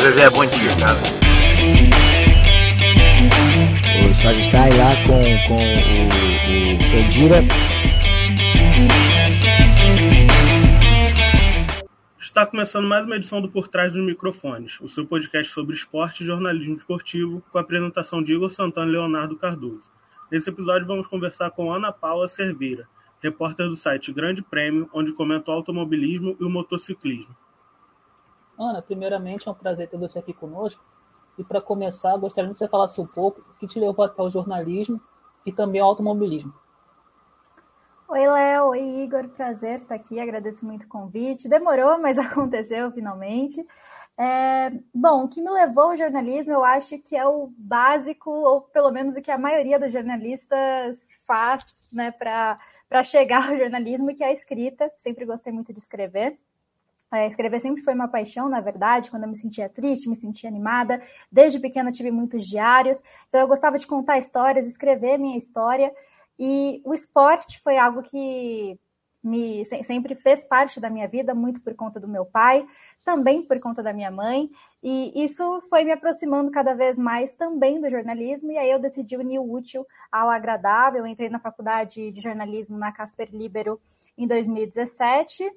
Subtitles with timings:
[0.00, 0.98] Zezé, bom dia, cara.
[4.08, 7.42] O senhor está aí lá com, com o, o Pedira.
[12.18, 16.22] Está começando mais uma edição do Por Trás dos Microfones, o seu podcast sobre esporte
[16.22, 19.90] e jornalismo esportivo, com a apresentação de Igor Santana e Leonardo Cardoso.
[20.32, 22.88] Nesse episódio vamos conversar com Ana Paula Cerveira,
[23.22, 27.36] repórter do site Grande Prêmio, onde comenta o automobilismo e o motociclismo.
[28.60, 30.84] Ana, primeiramente é um prazer ter você aqui conosco.
[31.38, 34.30] E para começar, gostaria que você falasse um pouco o que te levou até o
[34.30, 35.00] jornalismo
[35.46, 36.52] e também ao automobilismo.
[38.06, 38.66] Oi, Léo.
[38.66, 39.28] Oi, Igor.
[39.28, 40.20] Prazer estar aqui.
[40.20, 41.48] Agradeço muito o convite.
[41.48, 43.64] Demorou, mas aconteceu finalmente.
[44.18, 48.60] É, bom, o que me levou ao jornalismo, eu acho que é o básico, ou
[48.60, 52.58] pelo menos o que a maioria dos jornalistas faz né, para
[53.02, 54.92] chegar ao jornalismo, que é a escrita.
[54.98, 56.38] Sempre gostei muito de escrever.
[57.12, 60.48] É, escrever sempre foi uma paixão, na verdade, quando eu me sentia triste, me sentia
[60.48, 61.02] animada.
[61.30, 65.92] Desde pequena tive muitos diários, então eu gostava de contar histórias, escrever minha história.
[66.38, 68.78] E o esporte foi algo que
[69.22, 72.66] me sempre fez parte da minha vida, muito por conta do meu pai,
[73.04, 74.48] também por conta da minha mãe,
[74.82, 79.16] e isso foi me aproximando cada vez mais também do jornalismo, e aí eu decidi
[79.16, 81.00] unir o útil ao agradável.
[81.00, 83.78] Eu entrei na faculdade de jornalismo na Casper Libero
[84.16, 85.52] em 2017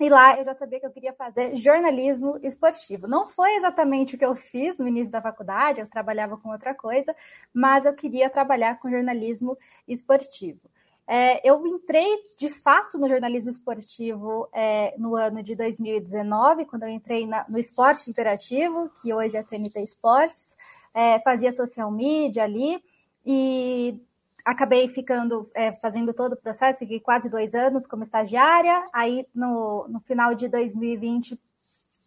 [0.00, 3.06] e lá eu já sabia que eu queria fazer jornalismo esportivo.
[3.06, 6.74] Não foi exatamente o que eu fiz no início da faculdade, eu trabalhava com outra
[6.74, 7.14] coisa,
[7.52, 10.70] mas eu queria trabalhar com jornalismo esportivo.
[11.06, 16.88] É, eu entrei de fato no jornalismo esportivo é, no ano de 2019, quando eu
[16.88, 20.56] entrei na, no esporte interativo, que hoje é TNT Esportes,
[20.94, 22.82] é, fazia social media ali,
[23.26, 24.00] e
[24.44, 29.86] acabei ficando, é, fazendo todo o processo, fiquei quase dois anos como estagiária, aí no,
[29.88, 31.38] no final de 2020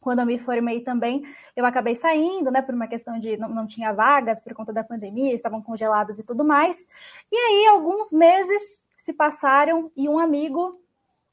[0.04, 1.24] quando eu me formei também,
[1.56, 4.84] eu acabei saindo, né, por uma questão de não, não, tinha vagas por conta da
[4.84, 6.90] pandemia, estavam congeladas e tudo mais.
[7.32, 10.78] E aí, alguns meses se passaram e um amigo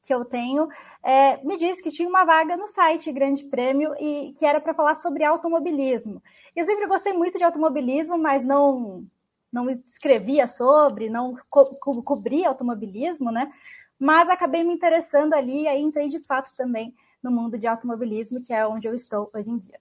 [0.01, 0.67] que eu tenho
[1.03, 4.73] é, me disse que tinha uma vaga no site Grande Prêmio e que era para
[4.73, 6.23] falar sobre automobilismo.
[6.55, 9.05] Eu sempre gostei muito de automobilismo, mas não
[9.51, 13.51] não escrevia sobre, não co co cobria automobilismo, né?
[13.99, 18.41] Mas acabei me interessando ali e aí entrei de fato também no mundo de automobilismo,
[18.41, 19.79] que é onde eu estou hoje em dia.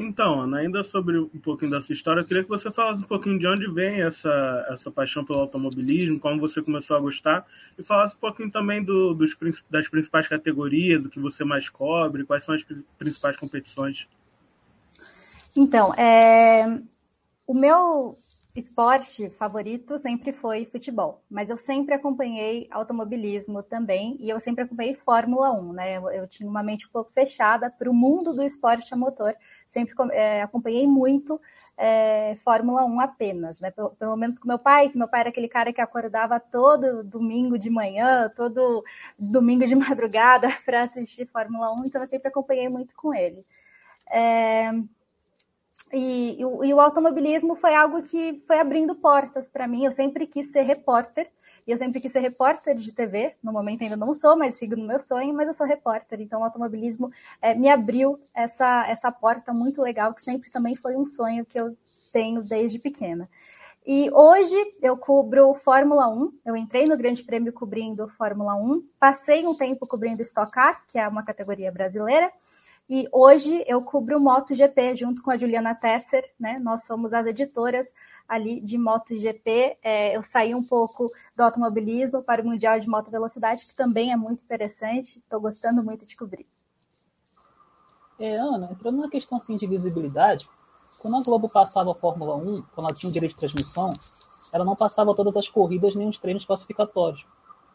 [0.00, 3.36] Então, Ana, ainda sobre um pouquinho dessa história, eu queria que você falasse um pouquinho
[3.36, 7.44] de onde vem essa, essa paixão pelo automobilismo, como você começou a gostar,
[7.76, 9.36] e falasse um pouquinho também do, dos,
[9.68, 12.64] das principais categorias, do que você mais cobre, quais são as
[12.96, 14.08] principais competições.
[15.56, 16.80] Então, é,
[17.48, 18.14] o meu
[18.54, 24.94] esporte favorito sempre foi futebol, mas eu sempre acompanhei automobilismo também e eu sempre acompanhei
[24.94, 25.96] Fórmula 1, né?
[25.96, 29.34] Eu, eu tinha uma mente um pouco fechada para o mundo do esporte a motor,
[29.66, 31.40] sempre é, acompanhei muito
[31.74, 33.70] é, Fórmula 1 apenas, né?
[33.70, 37.02] Pelo, pelo, menos com meu pai, que meu pai era aquele cara que acordava todo
[37.02, 38.84] domingo de manhã, todo
[39.18, 43.46] domingo de madrugada para assistir Fórmula 1, então eu sempre acompanhei muito com ele.
[44.10, 44.70] É,
[45.92, 49.84] e, e, o automobilismo foi algo que foi abrindo portas para mim.
[49.84, 51.30] Eu sempre quis ser repórter,
[51.66, 53.34] e eu sempre quis ser repórter de TV.
[53.42, 56.20] No momento ainda não sou, mas sigo no meu sonho, mas eu sou repórter.
[56.20, 57.10] Então o automobilismo
[57.40, 61.58] é, me abriu essa, essa porta muito legal, que sempre também foi um sonho que
[61.58, 61.76] eu
[62.12, 63.28] tenho desde pequena.
[63.86, 66.32] E hoje eu cubro Fórmula 1.
[66.44, 70.98] Eu entrei no Grande Prêmio cobrindo Fórmula 1, passei um tempo cobrindo Stock Car, que
[70.98, 72.30] é uma categoria brasileira.
[72.88, 76.58] E hoje eu cubro o MotoGP junto com a Juliana Tesser, né?
[76.58, 77.92] Nós somos as editoras
[78.26, 79.76] ali de MotoGP.
[79.82, 84.10] É, eu saí um pouco do automobilismo para o Mundial de Moto Velocidade, que também
[84.10, 85.18] é muito interessante.
[85.18, 86.46] Estou gostando muito de cobrir.
[88.18, 90.48] É, Ana, entrando na questão assim, de visibilidade,
[90.98, 93.90] quando a Globo passava a Fórmula 1, quando ela tinha o direito de transmissão,
[94.50, 97.24] ela não passava todas as corridas nem os treinos classificatórios.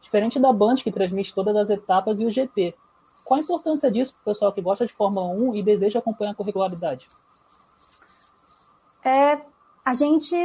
[0.01, 2.75] Diferente da Band, que transmite todas as etapas e o GP.
[3.23, 6.35] Qual a importância disso para o pessoal que gosta de Fórmula 1 e deseja acompanhar
[6.35, 7.07] com regularidade?
[9.03, 9.41] É,
[9.83, 10.35] a gente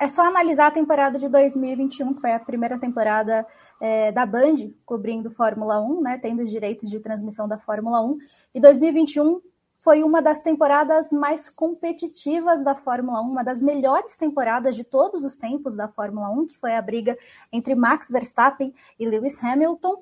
[0.00, 3.46] é só analisar a temporada de 2021, que foi a primeira temporada
[3.80, 8.18] é, da Band cobrindo Fórmula 1, né, tendo os direitos de transmissão da Fórmula 1.
[8.54, 9.40] E 2021
[9.80, 15.24] foi uma das temporadas mais competitivas da Fórmula 1, uma das melhores temporadas de todos
[15.24, 17.16] os tempos da Fórmula 1, que foi a briga
[17.52, 19.96] entre Max Verstappen e Lewis Hamilton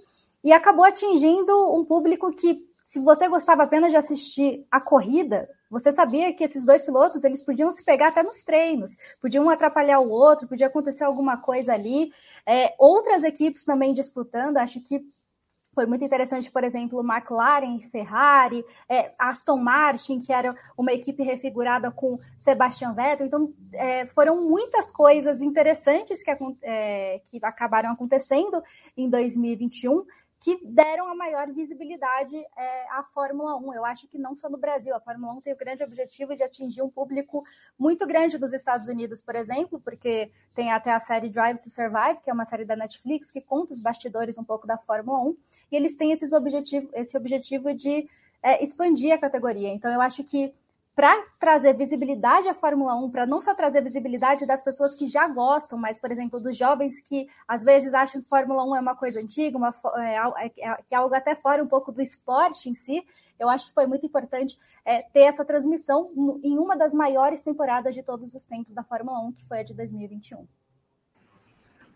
[0.47, 5.91] e acabou atingindo um público que, se você gostava apenas de assistir a corrida, você
[5.91, 10.09] sabia que esses dois pilotos eles podiam se pegar até nos treinos, podiam atrapalhar o
[10.09, 12.13] outro, podia acontecer alguma coisa ali.
[12.47, 15.05] É, outras equipes também disputando, acho que
[15.75, 21.91] foi muito interessante, por exemplo, McLaren Ferrari, é, Aston Martin, que era uma equipe refigurada
[21.91, 23.27] com Sebastian Vettel.
[23.27, 26.31] Então, é, foram muitas coisas interessantes que,
[26.63, 28.63] é, que acabaram acontecendo
[28.97, 30.07] em 2021
[30.41, 33.75] que deram a maior visibilidade é, à Fórmula 1.
[33.75, 36.43] Eu acho que não só no Brasil, a Fórmula 1 tem o grande objetivo de
[36.43, 37.43] atingir um público
[37.79, 42.21] muito grande dos Estados Unidos, por exemplo, porque tem até a série Drive to Survive,
[42.23, 45.37] que é uma série da Netflix que conta os bastidores um pouco da Fórmula 1,
[45.73, 48.09] e eles têm esses objetivo, esse objetivo de
[48.43, 49.69] é, expandir a categoria.
[49.69, 50.55] Então, eu acho que
[50.97, 55.29] para trazer visibilidade à Fórmula 1, para não só trazer visibilidade das pessoas que já
[55.29, 58.97] gostam, mas, por exemplo, dos jovens que às vezes acham que Fórmula 1 é uma
[58.97, 62.71] coisa antiga, uma, é, é, é, que é algo até fora um pouco do esporte
[62.71, 63.05] em si,
[63.39, 64.57] eu acho que foi muito importante
[64.87, 66.11] é, ter essa transmissão
[66.43, 69.63] em uma das maiores temporadas de todos os tempos da Fórmula 1, que foi a
[69.63, 70.49] de 2021.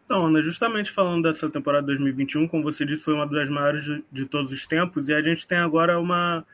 [0.04, 4.04] Então, Ana, justamente falando dessa temporada 2021, como você disse, foi uma das maiores de,
[4.12, 6.44] de todos os tempos, e a gente tem agora uma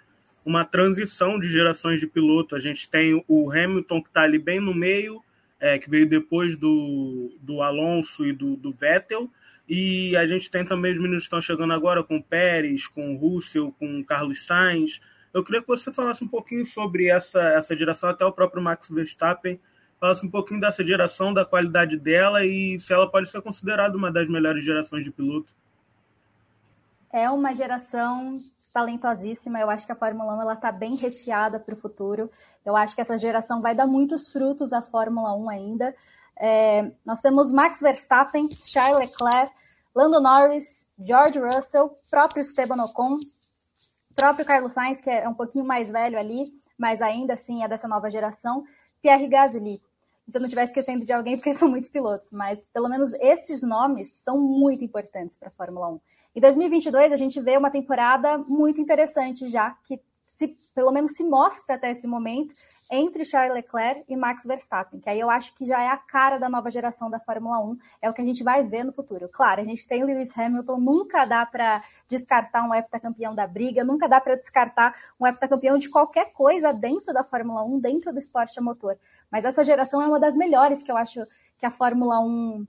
[0.46, 2.54] uma transição de gerações de piloto.
[2.54, 5.20] A gente tem o Hamilton que está ali bem no meio,
[5.58, 9.28] é, que veio depois do, do Alonso e do, do Vettel.
[9.68, 13.12] E a gente tem também os meninos que estão chegando agora com o Pérez, com
[13.12, 15.00] o Russell, com o Carlos Sainz.
[15.34, 18.88] Eu queria que você falasse um pouquinho sobre essa, essa geração, até o próprio Max
[18.88, 19.60] Verstappen,
[19.98, 24.12] falasse um pouquinho dessa geração, da qualidade dela e se ela pode ser considerada uma
[24.12, 25.52] das melhores gerações de piloto.
[27.12, 28.40] É uma geração
[28.76, 29.58] talentosíssima.
[29.58, 32.30] Eu acho que a Fórmula 1 ela está bem recheada para o futuro.
[32.62, 35.94] Eu acho que essa geração vai dar muitos frutos à Fórmula 1 ainda.
[36.38, 39.50] É, nós temos Max Verstappen, Charles Leclerc,
[39.94, 43.18] Lando Norris, George Russell, próprio Esteban Ocon,
[44.14, 47.88] próprio Carlos Sainz, que é um pouquinho mais velho ali, mas ainda assim é dessa
[47.88, 48.62] nova geração,
[49.00, 49.80] Pierre Gasly.
[50.28, 53.62] Se eu não estiver esquecendo de alguém, porque são muitos pilotos, mas pelo menos esses
[53.62, 56.00] nomes são muito importantes para a Fórmula 1.
[56.36, 61.24] Em 2022, a gente vê uma temporada muito interessante já, que se, pelo menos se
[61.24, 62.54] mostra até esse momento,
[62.92, 66.36] entre Charles Leclerc e Max Verstappen, que aí eu acho que já é a cara
[66.36, 69.30] da nova geração da Fórmula 1, é o que a gente vai ver no futuro.
[69.32, 74.06] Claro, a gente tem Lewis Hamilton, nunca dá para descartar um heptacampeão da briga, nunca
[74.06, 78.58] dá para descartar um heptacampeão de qualquer coisa dentro da Fórmula 1, dentro do esporte
[78.58, 78.98] a motor.
[79.32, 82.66] Mas essa geração é uma das melhores que eu acho que a Fórmula 1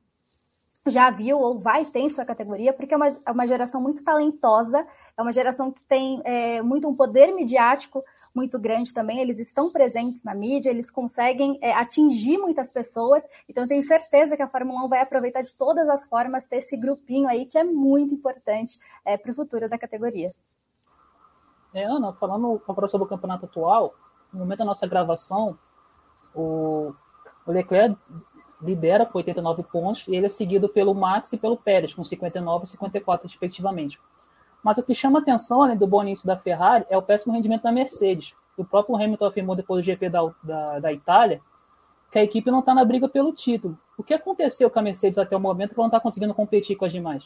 [0.90, 4.04] já viu ou vai ter em sua categoria, porque é uma, é uma geração muito
[4.04, 4.86] talentosa,
[5.18, 8.04] é uma geração que tem é, muito um poder midiático
[8.36, 13.64] muito grande também, eles estão presentes na mídia, eles conseguem é, atingir muitas pessoas, então
[13.64, 16.78] eu tenho certeza que a Fórmula 1 vai aproveitar de todas as formas ter esse
[16.78, 20.36] grupinho aí que é muito importante é, para o futuro da categoria.
[21.74, 23.96] É, Ana, falando agora sobre o campeonato atual,
[24.32, 25.58] no momento da nossa gravação,
[26.36, 26.94] o,
[27.46, 27.98] o Leclerc
[28.62, 32.66] lidera com 89 pontos e ele é seguido pelo Max e pelo Pérez, com 59
[32.66, 34.00] e 54, respectivamente.
[34.64, 37.64] Mas o que chama atenção, além do bom início da Ferrari, é o péssimo rendimento
[37.64, 38.34] da Mercedes.
[38.58, 41.42] O próprio Hamilton afirmou depois do GP da, da, da Itália
[42.12, 43.78] que a equipe não está na briga pelo título.
[43.98, 46.76] O que aconteceu com a Mercedes até o momento que ela não está conseguindo competir
[46.76, 47.24] com as demais?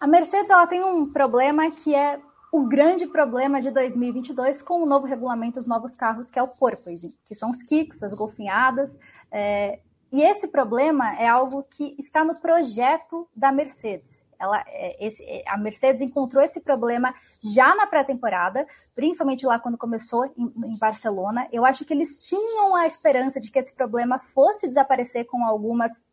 [0.00, 2.20] A Mercedes ela tem um problema que é
[2.54, 6.46] o grande problema de 2022 com o novo regulamento dos novos carros, que é o
[6.46, 9.00] porpoising, que são os kicks, as golfinhadas.
[9.28, 9.80] É,
[10.12, 14.24] e esse problema é algo que está no projeto da Mercedes.
[14.38, 19.76] Ela, é, esse, é, a Mercedes encontrou esse problema já na pré-temporada, principalmente lá quando
[19.76, 21.48] começou em, em, Barcelona.
[21.50, 26.04] Eu acho que eles tinham a esperança de que esse problema fosse desaparecer com algumas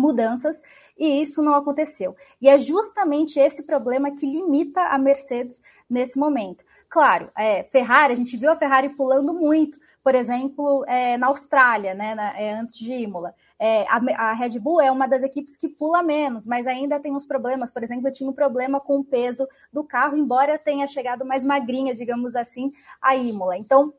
[0.00, 0.62] mudanças
[0.98, 2.16] e isso não aconteceu.
[2.40, 6.64] E é justamente esse problema que limita a Mercedes nesse momento.
[6.88, 11.94] Claro, é, Ferrari, a gente viu a Ferrari pulando muito, por exemplo, é, na Austrália,
[11.94, 13.34] né, na, é, antes de Imola.
[13.58, 17.12] É, a, a, Red Bull é uma das equipes que pula menos, mas ainda tem
[17.14, 17.70] uns problemas.
[17.70, 21.44] Por exemplo, eu tinha um problema com o peso do carro, embora tenha chegado mais
[21.44, 23.58] magrinha, digamos assim, a Imola.
[23.58, 23.92] Então,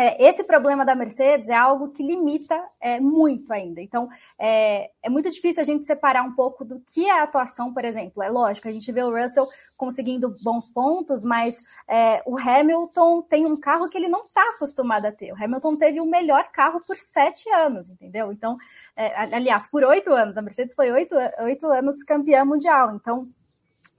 [0.00, 3.82] é, esse problema da Mercedes é algo que limita é, muito ainda.
[3.82, 7.74] Então, é, é, muito difícil a gente separar um pouco do que é a atuação,
[7.74, 8.22] por exemplo.
[8.22, 13.44] É lógico, a gente vê o Russell conseguindo bons pontos, mas é, o Hamilton tem
[13.44, 15.32] um carro que ele não está acostumado a ter.
[15.32, 18.32] O Hamilton teve o melhor carro por sete anos, entendeu?
[18.32, 18.56] Então,
[18.96, 20.38] é, aliás, por oito anos.
[20.38, 22.94] A Mercedes foi oito, oito anos campeã mundial.
[22.94, 23.26] Então,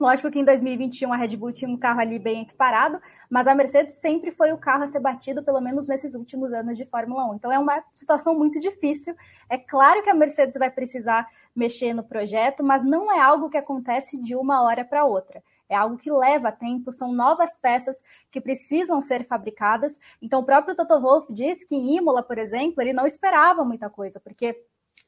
[0.02, 3.54] Lógico que em 2021 a Red Bull tinha um carro ali bem equiparado, mas a
[3.54, 7.30] Mercedes sempre foi o carro a ser batido, pelo menos nesses últimos anos de Fórmula
[7.30, 7.36] 1.
[7.36, 9.16] Então é uma situação muito difícil.
[9.48, 13.58] É claro que a Mercedes vai precisar mexer no projeto, mas não é algo que
[13.58, 15.44] acontece de uma hora para outra.
[15.70, 20.00] É algo que leva tempo, são novas peças que precisam ser fabricadas.
[20.20, 23.88] Então, o próprio Toto Wolff diz que em Imola, por exemplo, ele não esperava muita
[23.88, 24.66] coisa, porque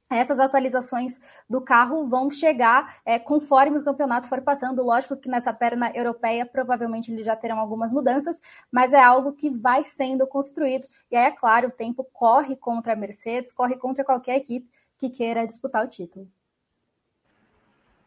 [0.10, 1.20] essas atualizações
[1.50, 4.84] do carro vão chegar é, conforme o campeonato for passando.
[4.84, 9.50] Lógico que nessa perna europeia provavelmente eles já terão algumas mudanças, mas é algo que
[9.50, 10.86] vai sendo construído.
[11.12, 14.70] E aí, é claro, o tempo corre contra a Mercedes, corre contra qualquer equipe
[15.00, 16.28] que queira disputar o título.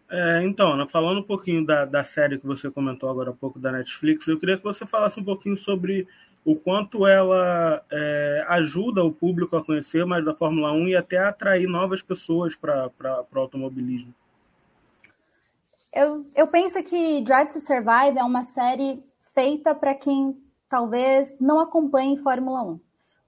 [0.09, 3.73] É, então, falando um pouquinho da, da série que você comentou agora há pouco da
[3.73, 6.07] Netflix, eu queria que você falasse um pouquinho sobre
[6.47, 11.19] o quanto ela é, ajuda o público a conhecer mais da Fórmula 1 e até
[11.19, 12.89] atrair novas pessoas para
[13.35, 14.15] o automobilismo.
[15.93, 21.59] Eu, eu penso que Drive to Survive é uma série feita para quem talvez não
[21.59, 22.81] acompanhe Fórmula 1.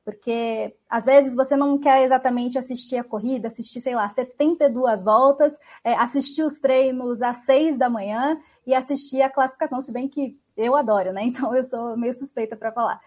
[0.04, 5.58] Porque às vezes você não quer exatamente assistir a corrida, assistir, sei lá, 72 voltas,
[5.82, 10.38] é, assistir os treinos às 6 da manhã e assistir a classificação, se bem que
[10.58, 11.22] eu adoro, né?
[11.30, 13.00] Então eu sou meio suspeita para falar.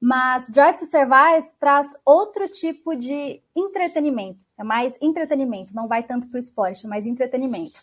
[0.00, 4.38] Mas Drive to Survive traz outro tipo de entretenimento.
[4.58, 7.80] É mais entretenimento, não vai tanto para o esporte, mas entretenimento.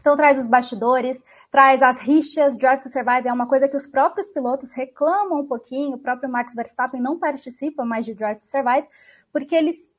[0.00, 2.56] Então traz os bastidores, traz as rixas.
[2.56, 5.96] Drive to Survive é uma coisa que os próprios pilotos reclamam um pouquinho.
[5.96, 8.88] O próprio Max Verstappen não participa mais de Drive to Survive,
[9.30, 9.90] porque eles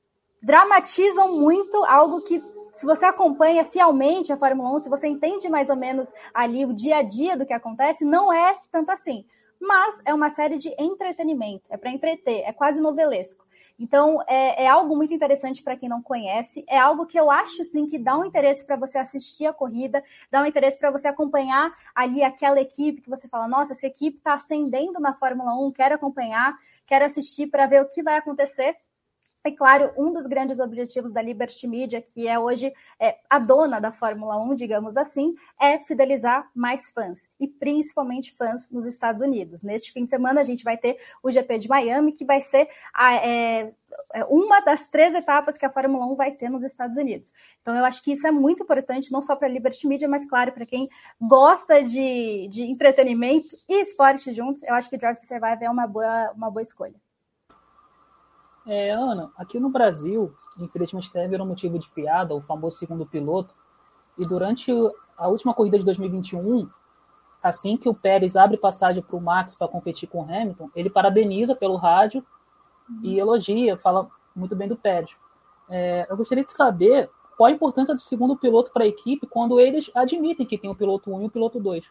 [0.41, 2.41] dramatizam muito algo que
[2.71, 6.73] se você acompanha fielmente a Fórmula 1, se você entende mais ou menos ali o
[6.73, 9.25] dia a dia do que acontece, não é tanto assim.
[9.59, 13.45] Mas é uma série de entretenimento, é para entreter, é quase novelesco.
[13.79, 16.63] Então, é, é algo muito interessante para quem não conhece.
[16.67, 20.03] É algo que eu acho, sim, que dá um interesse para você assistir a corrida,
[20.29, 24.17] dá um interesse para você acompanhar ali aquela equipe que você fala: nossa, essa equipe
[24.17, 28.77] está ascendendo na Fórmula 1, quero acompanhar, quero assistir para ver o que vai acontecer.
[29.43, 33.79] E claro, um dos grandes objetivos da Liberty Media, que é hoje é, a dona
[33.79, 39.63] da Fórmula 1, digamos assim, é fidelizar mais fãs, e principalmente fãs nos Estados Unidos.
[39.63, 42.69] Neste fim de semana a gente vai ter o GP de Miami, que vai ser
[42.93, 43.73] a, é,
[44.13, 47.33] é, uma das três etapas que a Fórmula 1 vai ter nos Estados Unidos.
[47.63, 50.23] Então eu acho que isso é muito importante, não só para a Liberty Media, mas
[50.23, 50.87] claro, para quem
[51.19, 55.87] gosta de, de entretenimento e esporte juntos, eu acho que Drive to Survive é uma
[55.87, 56.95] boa, uma boa escolha.
[58.65, 63.53] É, Ana, aqui no Brasil, infelizmente teve um motivo de piada, o famoso segundo piloto,
[64.17, 64.71] e durante
[65.17, 66.69] a última corrida de 2021,
[67.41, 70.89] assim que o Pérez abre passagem para o Max para competir com o Hamilton, ele
[70.89, 72.23] parabeniza pelo rádio
[72.89, 72.99] uhum.
[73.03, 75.09] e elogia, fala muito bem do Pérez.
[75.69, 79.59] É, eu gostaria de saber qual a importância do segundo piloto para a equipe quando
[79.59, 81.83] eles admitem que tem o piloto 1 e o piloto 2.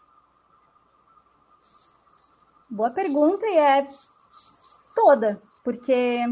[2.69, 3.89] Boa pergunta e é
[4.95, 6.25] toda, porque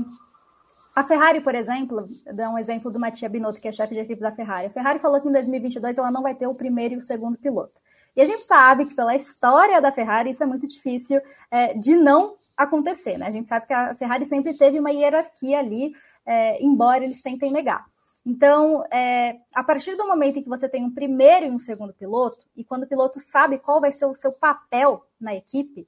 [0.99, 4.21] a Ferrari, por exemplo, dá um exemplo do Mattia Binotto, que é chefe de equipe
[4.21, 4.67] da Ferrari.
[4.67, 7.39] A Ferrari falou que em 2022 ela não vai ter o primeiro e o segundo
[7.39, 7.81] piloto.
[8.17, 11.21] E a gente sabe que pela história da Ferrari isso é muito difícil
[11.53, 13.29] é, de não acontecer, né?
[13.29, 15.93] A gente sabe que a Ferrari sempre teve uma hierarquia ali,
[16.27, 17.87] é, embora eles tentem negar.
[18.27, 21.95] Então, é, a partir do momento em que você tem um primeiro e um segundo
[21.95, 25.87] piloto, e quando o piloto sabe qual vai ser o seu papel na equipe,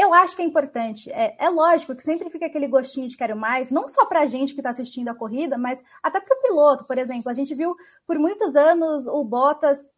[0.00, 1.10] eu acho que é importante.
[1.10, 4.26] É, é, lógico que sempre fica aquele gostinho de quero mais, não só para a
[4.26, 7.30] gente que está assistindo a corrida, mas até para o piloto, por exemplo.
[7.30, 7.76] A gente viu
[8.06, 9.88] por muitos anos o Bottas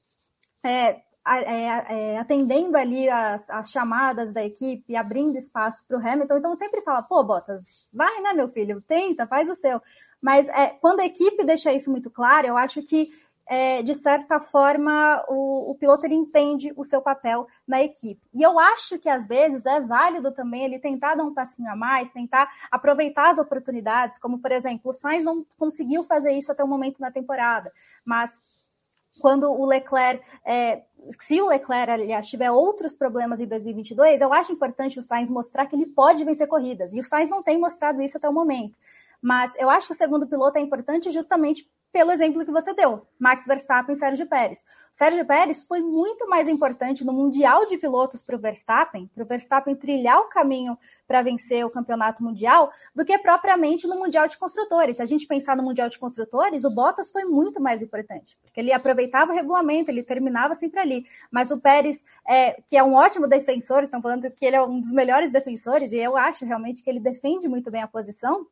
[0.64, 6.36] é, é, é, atendendo ali as, as, chamadas da equipe, abrindo espaço para o Hamilton.
[6.36, 8.82] Então sempre fala, pô, Bottas, vai, né, meu filho?
[8.82, 9.80] Tenta, faz o seu.
[10.20, 13.10] Mas é, quando a equipe deixa isso muito claro, eu acho que
[13.54, 18.26] é, de certa forma, o, o, piloto ele entende o seu papel na equipe.
[18.32, 21.76] E eu acho que às vezes é válido também ele tentar dar um passinho a
[21.76, 26.64] mais, tentar aproveitar as oportunidades, como por exemplo, o Sainz não conseguiu fazer isso até
[26.64, 27.70] o momento na temporada,
[28.02, 28.40] mas
[29.20, 30.84] quando o Leclerc, é,
[31.20, 35.66] se o Leclerc, aliás, tiver outros problemas em 2022, eu acho importante o Sainz mostrar
[35.66, 36.94] que ele pode vencer corridas.
[36.94, 38.78] E o Sainz não tem mostrado isso até o momento.
[39.20, 43.06] Mas eu acho que o segundo piloto é importante justamente pelo exemplo que você deu,
[43.18, 44.64] Max Verstappen e Sérgio Pérez.
[44.92, 49.22] O Sérgio Pérez foi muito mais importante no Mundial de Pilotos para o Verstappen, para
[49.22, 54.26] o Verstappen trilhar o caminho para vencer o campeonato mundial, do que propriamente no Mundial
[54.26, 54.96] de Construtores.
[54.96, 58.58] Se a gente pensar no Mundial de Construtores, o Bottas foi muito mais importante, porque
[58.58, 61.04] ele aproveitava o regulamento, ele terminava sempre ali.
[61.30, 64.80] Mas o Pérez, é, que é um ótimo defensor, estão falando que ele é um
[64.80, 68.46] dos melhores defensores, e eu acho realmente que ele defende muito bem a posição,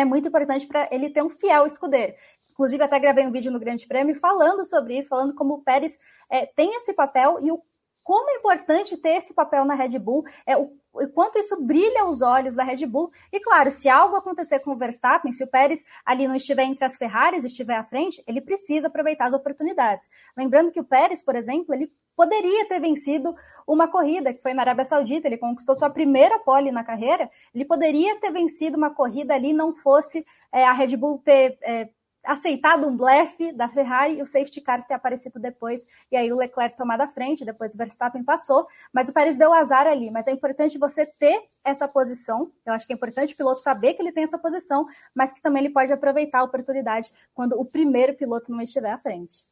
[0.00, 2.14] é muito importante para ele ter um fiel escudeiro.
[2.58, 5.96] Inclusive, até gravei um vídeo no Grande Prêmio falando sobre isso, falando como o Pérez
[6.28, 7.62] é, tem esse papel e o
[8.02, 12.06] como é importante ter esse papel na Red Bull, é, o, o quanto isso brilha
[12.06, 13.12] os olhos da Red Bull.
[13.30, 16.86] E claro, se algo acontecer com o Verstappen, se o Pérez ali não estiver entre
[16.86, 20.08] as Ferraris, estiver à frente, ele precisa aproveitar as oportunidades.
[20.34, 23.36] Lembrando que o Pérez, por exemplo, ele poderia ter vencido
[23.66, 27.66] uma corrida, que foi na Arábia Saudita, ele conquistou sua primeira pole na carreira, ele
[27.66, 31.90] poderia ter vencido uma corrida ali, não fosse é, a Red Bull ter é,
[32.28, 36.36] aceitado um blefe da Ferrari e o safety car ter aparecido depois, e aí o
[36.36, 40.10] Leclerc tomar da frente, depois o Verstappen passou, mas o Pérez deu azar ali.
[40.10, 43.94] Mas é importante você ter essa posição, eu acho que é importante o piloto saber
[43.94, 47.64] que ele tem essa posição, mas que também ele pode aproveitar a oportunidade quando o
[47.64, 49.42] primeiro piloto não estiver à frente.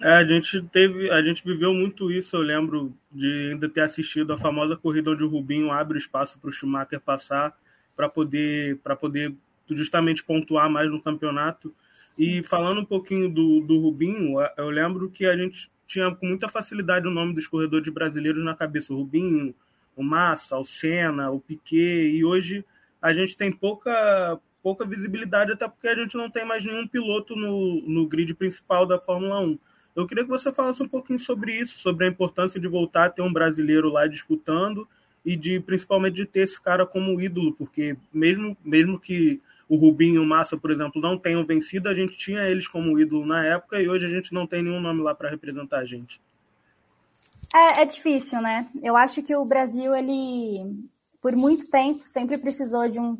[0.00, 2.36] É, a gente teve, a gente viveu muito isso.
[2.36, 6.50] Eu lembro de ainda ter assistido a famosa corrida onde o Rubinho abre espaço para
[6.50, 7.56] o Schumacher passar
[7.94, 9.34] para poder, para poder
[9.70, 11.74] justamente pontuar mais no campeonato.
[12.18, 16.48] E falando um pouquinho do, do Rubinho, eu lembro que a gente tinha com muita
[16.48, 19.54] facilidade o nome dos corredores brasileiros na cabeça: o Rubinho,
[19.96, 22.10] o Massa, o Senna, o Piquet.
[22.10, 22.64] E hoje
[23.00, 27.34] a gente tem pouca, pouca visibilidade, até porque a gente não tem mais nenhum piloto
[27.34, 29.58] no, no grid principal da Fórmula 1.
[29.94, 33.10] Eu queria que você falasse um pouquinho sobre isso, sobre a importância de voltar a
[33.10, 34.88] ter um brasileiro lá disputando
[35.24, 39.40] e de principalmente de ter esse cara como ídolo, porque mesmo, mesmo que
[39.72, 43.24] o Rubinho o Massa, por exemplo, não tenham vencido, a gente tinha eles como ídolo
[43.24, 46.20] na época e hoje a gente não tem nenhum nome lá para representar a gente.
[47.54, 48.68] É, é difícil, né?
[48.82, 50.76] Eu acho que o Brasil, ele,
[51.22, 53.16] por muito tempo, sempre precisou de um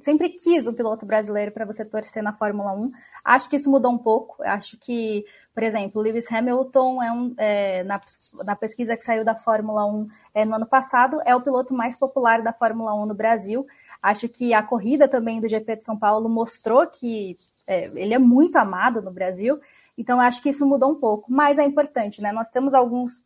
[0.00, 2.90] sempre quis o piloto brasileiro para você torcer na Fórmula 1.
[3.24, 4.42] Acho que isso mudou um pouco.
[4.42, 5.24] Acho que,
[5.54, 8.00] por exemplo, Lewis Hamilton é um, é, na,
[8.44, 11.96] na, pesquisa que saiu da Fórmula 1 é, no ano passado, é o piloto mais
[11.96, 13.66] popular da Fórmula 1 no Brasil.
[14.04, 18.18] Acho que a corrida também do GP de São Paulo mostrou que é, ele é
[18.18, 19.58] muito amado no Brasil.
[19.96, 21.32] Então, acho que isso mudou um pouco.
[21.32, 22.30] Mas é importante, né?
[22.30, 23.22] Nós temos alguns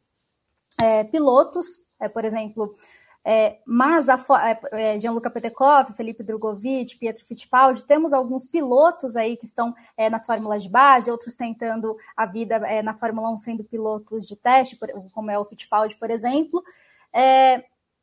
[0.80, 1.66] é, pilotos,
[1.98, 2.76] é, por exemplo,
[3.24, 4.14] é, mas a
[4.46, 10.08] é, é, Gianluca Petekov, Felipe Drogovic, Pietro Fittipaldi, temos alguns pilotos aí que estão é,
[10.08, 14.36] nas fórmulas de base, outros tentando a vida é, na Fórmula 1 sendo pilotos de
[14.36, 14.78] teste,
[15.12, 16.62] como é o Fittipaldi, por exemplo.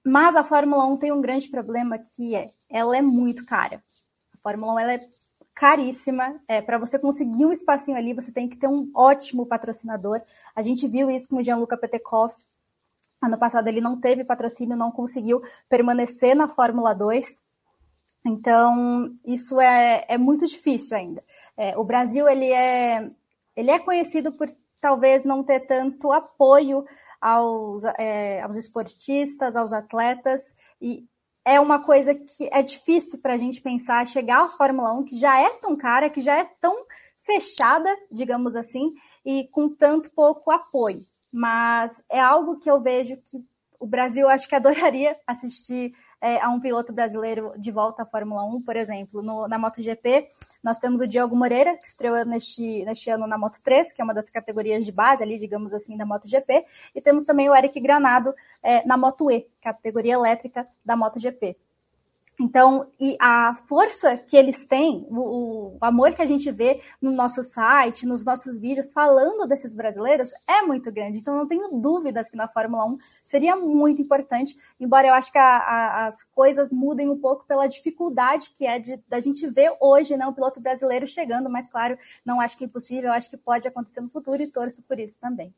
[0.06, 3.84] Mas a Fórmula 1 tem um grande problema que é, ela é muito cara.
[4.34, 5.00] A Fórmula 1 ela é
[5.54, 6.40] caríssima.
[6.48, 10.22] É, para você conseguir um espacinho ali, você tem que ter um ótimo patrocinador.
[10.56, 12.34] A gente viu isso com o Gianluca Petekov,
[13.25, 17.44] Ano passado ele não teve patrocínio, não conseguiu permanecer na Fórmula 2.
[18.24, 21.24] Então, isso é, é muito difícil ainda.
[21.58, 23.10] É, o Brasil, ele é,
[23.56, 24.48] ele é conhecido por
[24.79, 26.86] talvez não ter tanto apoio
[27.20, 31.06] aos, é, aos esportistas, aos atletas, e
[31.44, 35.20] é uma coisa que é difícil para a gente pensar, chegar à Fórmula 1, que
[35.20, 36.86] já é tão cara, que já é tão
[37.20, 38.94] fechada, digamos assim,
[39.25, 43.44] e com tanto pouco apoio mas é algo que eu vejo que
[43.78, 48.42] o Brasil acho que adoraria assistir é, a um piloto brasileiro de volta à Fórmula
[48.46, 49.22] 1, por exemplo.
[49.22, 50.30] No, na MotoGP,
[50.66, 54.04] nós temos o Diogo Moreira, que estreou neste, neste ano na Moto 3, que é
[54.04, 57.80] uma das categorias de base ali, digamos assim, da MotoGP, e temos também o Eric
[57.80, 61.56] Granado é, na Moto E, categoria elétrica da MotoGP.
[62.40, 67.12] Então, e a força que eles têm, o, o, amor que a gente vê no
[67.12, 71.20] nosso site, nos nossos vídeos falando desses brasileiros é muito grande.
[71.20, 75.38] Então, não tenho dúvidas que na Fórmula 1 seria muito importante, embora eu acho que
[75.38, 79.76] a, a, as coisas mudem um pouco pela dificuldade que é de, da gente ver
[79.80, 83.38] hoje né, um piloto brasileiro chegando, mas claro, não acho que é impossível, acho que
[83.38, 85.54] pode acontecer no futuro e torço por isso também.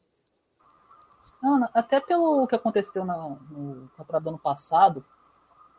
[1.41, 5.05] Não, até pelo que aconteceu no, no do ano passado,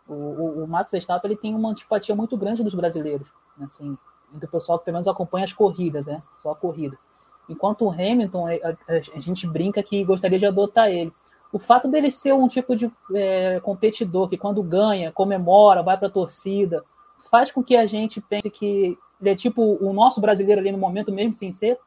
[0.08, 3.96] o, o, o Max Verstappen ele tem uma antipatia muito grande dos brasileiros, né, assim,
[4.34, 6.22] entre o pessoal que pelo menos acompanha as corridas, né?
[6.38, 6.98] Só a corrida.
[7.48, 11.12] Enquanto o Hamilton, a, a, a gente brinca que gostaria de adotar ele.
[11.50, 16.08] O fato dele ser um tipo de é, competidor que quando ganha, comemora, vai para
[16.08, 16.84] a torcida,
[17.30, 20.78] faz com que a gente pense que ele é tipo o nosso brasileiro ali no
[20.78, 21.78] momento mesmo, sem ser.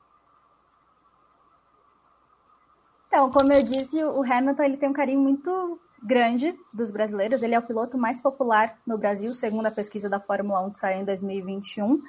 [3.07, 7.43] Então, como eu disse, o Hamilton ele tem um carinho muito grande dos brasileiros.
[7.43, 10.79] Ele é o piloto mais popular no Brasil, segundo a pesquisa da Fórmula 1 que
[10.79, 12.01] saiu em 2021.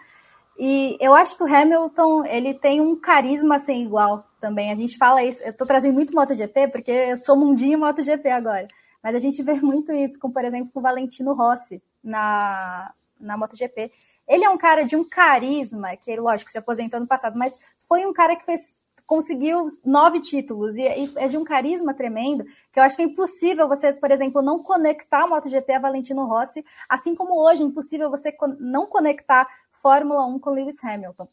[0.59, 4.71] E eu acho que o Hamilton, ele tem um carisma sem igual também.
[4.71, 8.69] A gente fala isso, eu estou trazendo muito MotoGP, porque eu sou mundinho MotoGP agora.
[9.03, 13.91] Mas a gente vê muito isso, com, por exemplo, o Valentino Rossi na, na MotoGP.
[14.29, 17.53] Ele é um cara de um carisma, que lógico, se aposentou no passado, mas
[17.89, 18.77] foi um cara que fez
[19.13, 23.69] conseguiu nove títulos e, é de um carisma tremendo que eu acho que é impossível
[23.69, 28.11] você, por exemplo, não conectar o MotoGP a Valentino Rossi, assim como hoje é impossível
[28.11, 31.29] você não conectar Fórmula 1 com Lewis Hamilton.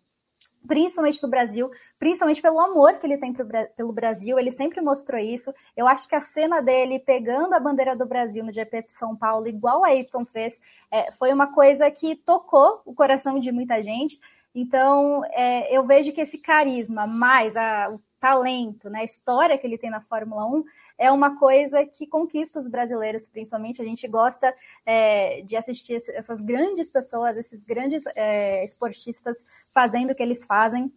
[0.68, 5.18] Principalmente no Brasil, principalmente pelo amor que ele tem pro, pelo Brasil, ele sempre mostrou
[5.18, 5.54] isso.
[5.78, 9.16] Eu acho que a cena dele pegando a bandeira do Brasil no GP de São
[9.16, 10.60] Paulo, igual a Ayrton fez,
[10.92, 14.20] é, foi uma coisa que tocou o coração de muita gente.
[14.54, 19.78] Então, é, eu vejo que esse carisma, mais a, talento, né, a história que ele
[19.78, 20.64] tem na Fórmula 1
[20.98, 23.82] é uma coisa que conquista os brasileiros, principalmente.
[23.82, 24.54] A gente gosta
[24.86, 30.92] é, de assistir essas grandes pessoas, esses grandes é, esportistas fazendo o que eles fazem.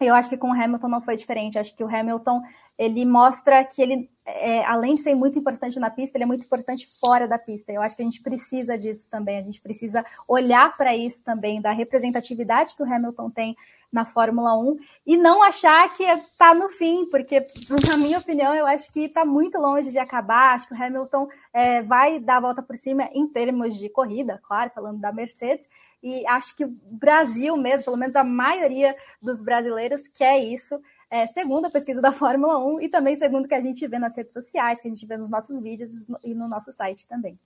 [0.00, 1.58] Eu acho que com o Hamilton não foi diferente.
[1.58, 2.42] Acho que o Hamilton
[2.78, 6.46] ele mostra que ele, é, além de ser muito importante na pista, ele é muito
[6.46, 7.70] importante fora da pista.
[7.70, 9.38] Eu acho que a gente precisa disso também.
[9.38, 13.54] A gente precisa olhar para isso também, da representatividade que o Hamilton tem
[13.92, 17.44] na Fórmula 1 e não achar que está no fim, porque,
[17.86, 20.54] na minha opinião, eu acho que está muito longe de acabar.
[20.54, 24.40] Acho que o Hamilton é, vai dar a volta por cima em termos de corrida,
[24.42, 25.68] claro, falando da Mercedes,
[26.02, 31.26] e acho que o Brasil mesmo, pelo menos a maioria dos brasileiros, quer isso é,
[31.26, 34.16] segundo a pesquisa da Fórmula 1 e também segundo o que a gente vê nas
[34.16, 37.38] redes sociais, que a gente vê nos nossos vídeos e no nosso site também.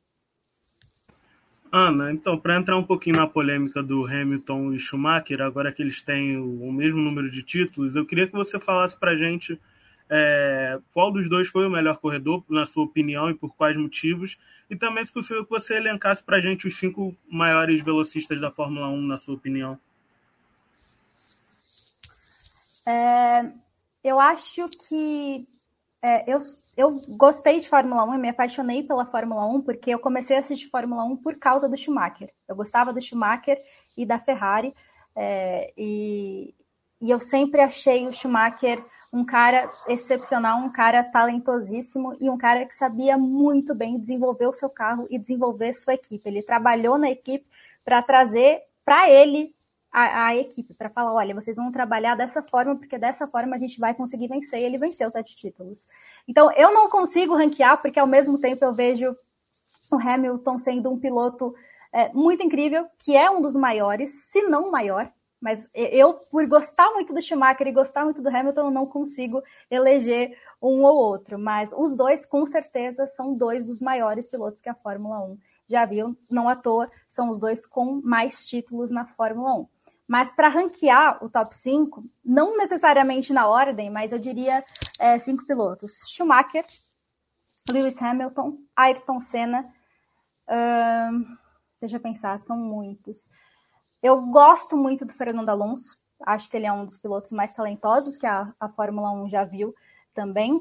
[1.73, 6.03] Ana, então, para entrar um pouquinho na polêmica do Hamilton e Schumacher, agora que eles
[6.03, 9.61] têm o, mesmo número de títulos, eu queria que você falasse para a gente
[10.17, 14.39] é, qual dos dois foi o melhor corredor, na sua opinião, e por quais motivos,
[14.71, 18.49] e também, se possível, que você elencasse para a gente os cinco maiores velocistas da
[18.49, 19.77] Fórmula 1, na sua opinião.
[22.87, 23.51] É,
[24.05, 25.49] eu acho que
[26.01, 26.39] é, eu,
[26.77, 30.41] eu gostei de Fórmula 1 e me apaixonei pela Fórmula 1 porque eu comecei a
[30.41, 32.31] assistir Fórmula 1 por causa do Schumacher.
[32.47, 33.59] Eu gostava do Schumacher
[33.97, 34.73] e da Ferrari
[35.17, 36.55] é, e,
[37.01, 42.67] e eu sempre achei o Schumacher um cara excepcional, um cara talentosíssimo e um cara
[42.67, 46.29] que sabia muito bem desenvolver o seu carro e desenvolver sua equipe.
[46.29, 47.47] Ele trabalhou na equipe
[47.85, 49.55] para trazer para ele
[49.93, 53.59] a, a equipe para falar: olha, vocês vão trabalhar dessa forma, porque dessa forma a
[53.59, 54.59] gente vai conseguir vencer.
[54.59, 55.87] E ele venceu sete títulos.
[56.27, 59.17] Então, eu não consigo ranquear, porque ao mesmo tempo eu vejo
[59.93, 61.55] o Hamilton sendo um piloto
[61.93, 65.09] é, muito incrível, que é um dos maiores, se não maior.
[65.45, 69.43] Mas eu, por gostar muito do Schumacher e gostar muito do Hamilton, eu não consigo
[69.71, 71.39] eleger um ou outro.
[71.39, 75.85] Mas os dois, com certeza, são dois dos maiores pilotos que a Fórmula 1 já
[75.85, 76.17] viu.
[76.31, 79.69] Não à toa, são os dois com mais títulos na Fórmula 1.
[80.09, 84.65] Mas para ranquear o top 5, não necessariamente na ordem, mas eu diria
[84.99, 86.65] é, cinco pilotos: Schumacher,
[87.69, 89.71] Lewis Hamilton, Ayrton Senna.
[90.49, 91.37] Uh,
[91.79, 93.29] deixa eu pensar, são muitos.
[94.05, 98.19] Eu gosto muito do Fernando Alonso, acho que ele é um dos pilotos mais talentosos
[98.19, 99.75] que a, a Fórmula 1 já viu
[100.13, 100.61] também.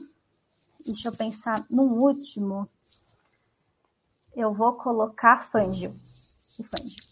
[0.86, 2.70] Deixa eu pensar no último.
[4.34, 5.94] Eu vou colocar Fangio.
[6.58, 7.04] O Fangio.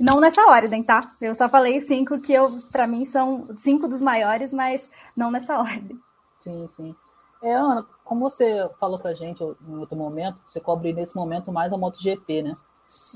[0.00, 1.14] Não nessa ordem, tá?
[1.20, 5.58] Eu só falei cinco que eu, para mim, são cinco dos maiores, mas não nessa
[5.58, 6.00] ordem.
[6.42, 6.96] Sim, sim.
[7.42, 11.70] É, Ana, como você falou pra gente em outro momento, você cobre nesse momento mais
[11.70, 12.56] a MotoGP, né?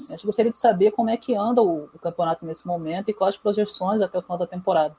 [0.09, 3.37] Eu gostaria de saber como é que anda o, o campeonato nesse momento e quais
[3.37, 4.97] projeções até o final da temporada.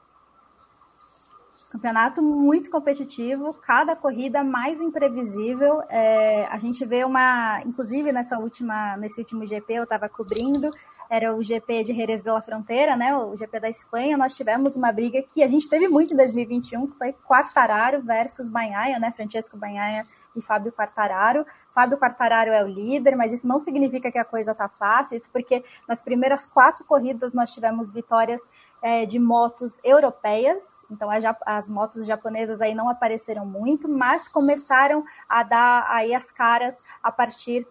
[1.70, 5.82] Campeonato muito competitivo, cada corrida mais imprevisível.
[5.88, 10.70] É, a gente vê uma, inclusive nessa última, nesse último GP eu estava cobrindo,
[11.10, 14.76] era o GP de Jerez de la Fronteira, né, o GP da Espanha, nós tivemos
[14.76, 19.12] uma briga que a gente teve muito em 2021, que foi Quartararo versus Banhaia, né,
[19.14, 21.46] Francesco Banhaia e Fábio Quartararo.
[21.70, 25.30] Fábio Quartararo é o líder, mas isso não significa que a coisa tá fácil, isso
[25.30, 28.48] porque nas primeiras quatro corridas nós tivemos vitórias
[28.82, 31.08] é, de motos europeias, então
[31.46, 37.10] as motos japonesas aí não apareceram muito, mas começaram a dar aí as caras a
[37.10, 37.66] partir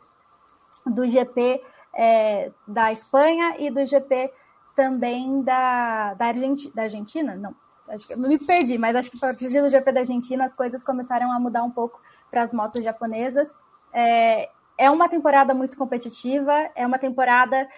[0.86, 1.62] do GP
[1.94, 4.32] é, da Espanha e do GP
[4.76, 7.36] também da, da, Argenti da Argentina?
[7.36, 7.56] Não,
[7.88, 10.84] acho que, me perdi, mas acho que a partir do GP da Argentina as coisas
[10.84, 12.02] começaram a mudar um pouco
[12.34, 13.60] para as motos japonesas.
[13.94, 17.70] É, é uma temporada muito competitiva, é uma temporada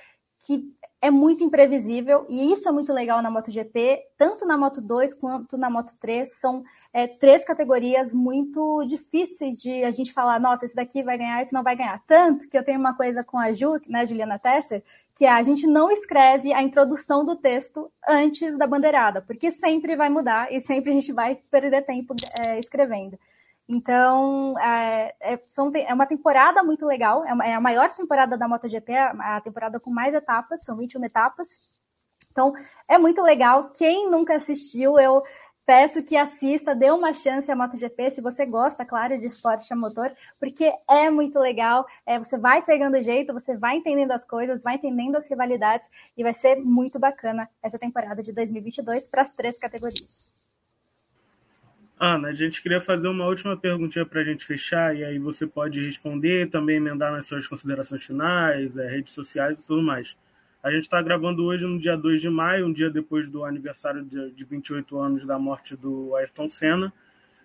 [0.48, 0.64] que
[1.02, 5.58] é muito imprevisível, e isso é muito legal na MotoGP, tanto na Moto 2 quanto
[5.58, 6.64] na Moto 3, são
[6.94, 11.54] é, três categorias muito difíceis de a gente falar, nossa, esse daqui vai ganhar, esse
[11.54, 12.02] não vai ganhar.
[12.08, 14.84] Tanto que eu tenho uma coisa com a Ju, né, Juliana Tesser,
[15.16, 19.96] que é a gente não escreve a introdução do texto antes da bandeirada, porque sempre
[19.96, 23.20] vai mudar e sempre a gente vai perder tempo é, escrevendo.
[23.68, 28.94] Então, é, é, é, uma temporada muito legal, é, é, a maior temporada da MotoGP,
[28.96, 31.62] a temporada com mais etapas, são 21 etapas.
[32.32, 32.54] Então,
[32.88, 33.72] é muito legal.
[33.72, 35.24] Quem nunca assistiu, eu
[35.66, 39.76] peço que assista, dê uma chance à MotoGP, se você gosta, claro, de esporte a
[39.76, 44.62] motor, porque é muito legal, é, você vai pegando jeito, você vai entendendo as coisas,
[44.62, 49.34] vai entendendo as rivalidades, e vai ser muito bacana essa temporada de 2022 para as
[49.34, 50.30] três categorias.
[51.98, 55.48] Ana, a gente queria fazer uma última perguntinha para a gente fechar, e aí você
[55.48, 60.18] pode responder, também emendar nas suas considerações finais, é, redes sociais e tudo mais.
[60.62, 64.04] A gente está gravando hoje no dia 2 de maio, um dia depois do aniversário
[64.04, 66.92] de, de 28 anos da morte do Ayrton Senna.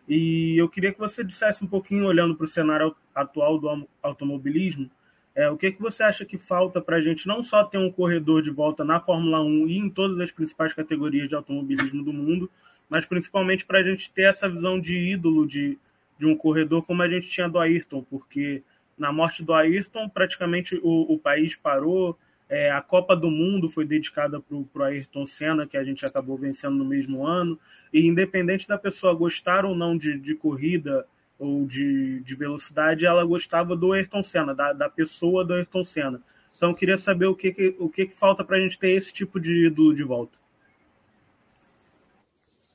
[0.08, 4.90] E eu queria que você dissesse um pouquinho, olhando para o cenário atual do automobilismo,
[5.34, 7.90] é, o que, que você acha que falta para a gente não só ter um
[7.90, 12.12] corredor de volta na Fórmula 1 e em todas as principais categorias de automobilismo do
[12.12, 12.50] mundo,
[12.88, 15.78] mas principalmente para a gente ter essa visão de ídolo de,
[16.18, 18.62] de um corredor como a gente tinha do Ayrton, porque
[18.98, 22.18] na morte do Ayrton praticamente o, o país parou,
[22.50, 26.36] é, a Copa do Mundo foi dedicada para o Ayrton Senna, que a gente acabou
[26.36, 27.56] vencendo no mesmo ano.
[27.92, 31.06] E independente da pessoa gostar ou não de, de corrida
[31.40, 36.22] ou de, de velocidade, ela gostava do Ayrton Senna, da, da pessoa do Ayrton Senna.
[36.54, 39.10] Então, queria saber o que, que o que, que falta para a gente ter esse
[39.10, 40.36] tipo de ídolo de volta.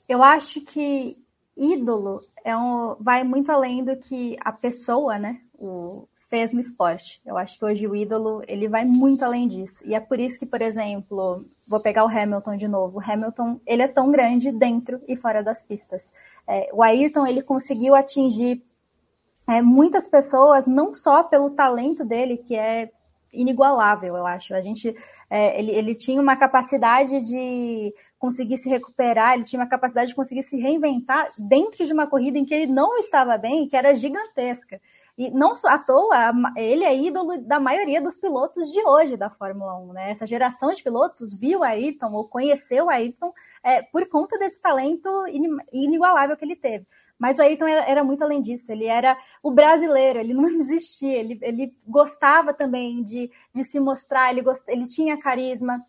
[0.10, 1.16] Eu acho que
[1.56, 5.40] ídolo é um, vai muito além do que a pessoa, né?
[5.54, 7.22] O, fez no esporte.
[7.26, 9.84] Eu acho que hoje o ídolo ele vai muito além disso.
[9.86, 12.98] E é por isso que, por exemplo, vou pegar o Hamilton de novo.
[12.98, 16.14] O Hamilton ele é tão grande dentro e fora das pistas.
[16.48, 18.64] É, o Ayrton ele conseguiu atingir
[19.48, 22.92] é, muitas pessoas não só pelo talento dele que é
[23.32, 24.56] inigualável, eu acho.
[24.56, 24.96] A gente
[25.30, 30.16] é, ele, ele tinha uma capacidade de conseguir se recuperar, ele tinha uma capacidade de
[30.16, 33.94] conseguir se reinventar dentro de uma corrida em que ele não estava bem, que era
[33.94, 34.80] gigantesca.
[35.18, 39.78] E não à toa, ele é ídolo da maioria dos pilotos de hoje da Fórmula
[39.78, 40.12] 1, né?
[40.12, 45.10] Essa geração de pilotos viu Ayrton ou conheceu Ayrton é, por conta desse talento
[45.72, 46.86] inigualável que ele teve.
[47.18, 51.18] Mas o Ayrton era, era, muito além disso, ele era o brasileiro, ele não existia,
[51.18, 55.82] ele, ele gostava também de, de se mostrar, ele, gost, ele tinha carisma,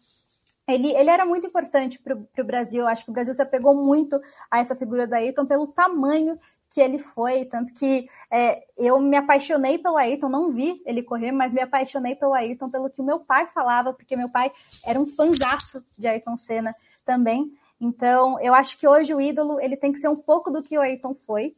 [0.69, 2.87] ele, ele, era muito importante para o Brasil.
[2.87, 6.39] Acho que o Brasil se apegou muito a essa figura da Ayrton pelo tamanho
[6.71, 11.33] que ele foi, tanto que é, eu me apaixonei pelo Ayrton, não vi ele correr,
[11.33, 14.53] mas me apaixonei pelo Ayrton pelo que o meu pai falava, porque meu pai
[14.85, 16.75] era um fanzaço de Ayrton Senna
[17.05, 17.53] também.
[17.81, 20.77] Então, eu acho que hoje o ídolo ele tem que ser um pouco do que
[20.77, 21.55] o Ayrton foi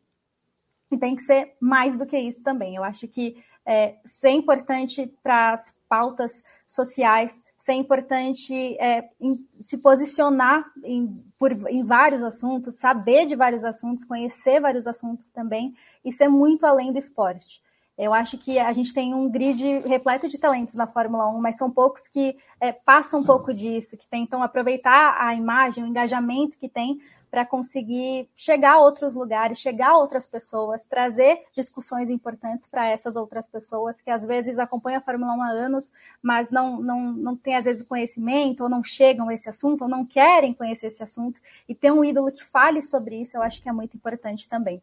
[0.91, 2.77] e tem que ser mais do que isso também.
[2.77, 3.37] Eu acho que
[3.69, 11.53] é, ser importante para as pautas sociais, ser importante é, em, se posicionar em, por,
[11.69, 16.91] em vários assuntos, saber de vários assuntos, conhecer vários assuntos também e ser muito além
[16.93, 17.61] do esporte.
[17.99, 21.59] Eu acho que a gente tem um grid repleto de talentos na Fórmula 1, mas
[21.59, 26.57] são poucos que é, passam um pouco disso, que tentam aproveitar a imagem, o engajamento
[26.57, 32.67] que tem para conseguir chegar a outros lugares, chegar a outras pessoas, trazer discussões importantes
[32.67, 36.81] para essas outras pessoas que às vezes acompanham a Fórmula 1 há anos, mas não,
[36.81, 40.55] não, não têm às vezes conhecimento, ou não chegam a esse assunto, ou não querem
[40.55, 43.73] conhecer esse assunto, e ter um ídolo que fale sobre isso, eu acho que é
[43.73, 44.83] muito importante também.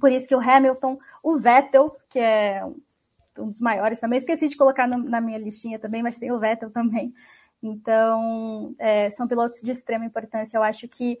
[0.00, 2.64] Por isso que o Hamilton, o Vettel, que é
[3.38, 6.38] um dos maiores também, esqueci de colocar no, na minha listinha também, mas tem o
[6.38, 7.12] Vettel também.
[7.62, 10.58] Então, é, são pilotos de extrema importância.
[10.58, 11.18] Eu acho que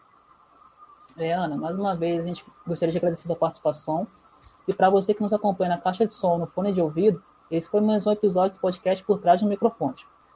[1.18, 4.08] É, Ana, mais uma vez a gente gostaria de agradecer a participação.
[4.70, 7.68] E para você que nos acompanha na caixa de som, no fone de ouvido, esse
[7.68, 9.96] foi mais um episódio do podcast Por Trás do Microfone.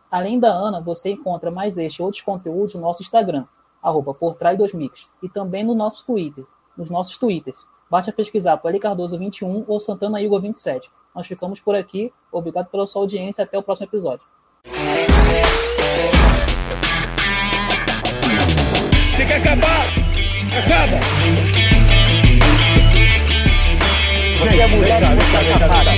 [0.10, 3.46] Além da Ana, você encontra mais este e outros conteúdos no nosso Instagram,
[3.80, 7.64] arroba por trás dos mix, e também no nosso Twitter, nos nossos Twitters.
[7.92, 10.90] Basta pesquisar por Eli Cardoso 21 ou Santana Igor 27.
[11.14, 12.12] Nós ficamos por aqui.
[12.32, 13.44] Obrigado pela sua audiência.
[13.44, 14.26] Até o próximo episódio.
[19.16, 19.86] Tem que acabar!
[20.58, 21.63] Acaba!
[24.54, 25.92] Você é mulher e muito safada.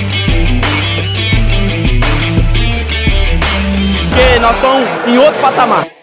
[4.08, 5.95] Porque nós estamos em outro patamar.